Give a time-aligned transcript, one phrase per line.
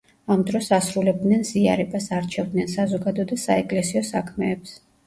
[0.35, 4.79] ამ დროს ასრულებდნენ ზიარებას, არჩევდნენ საზოგადო და საეკლესიო საქმეებს.